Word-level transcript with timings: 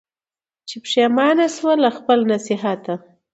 چي 0.67 0.77
پښېمانه 0.83 1.47
سوه 1.55 1.73
له 1.83 1.89
خپله 1.97 2.23
نصیحته 2.33 2.93